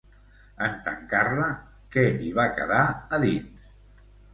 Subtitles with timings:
[0.67, 1.51] En tancar-la,
[1.97, 2.85] què hi va quedar
[3.21, 3.75] a dins?